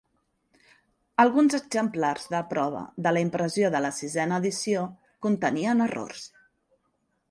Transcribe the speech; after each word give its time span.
Alguns 1.23 1.57
exemplars 1.57 2.25
de 2.33 2.41
prova 2.55 2.81
de 3.09 3.13
la 3.15 3.23
impressió 3.29 3.73
de 3.77 3.85
la 3.89 3.95
sisena 4.01 4.43
edició 4.45 4.91
contenien 5.29 5.91
errors. 5.91 6.31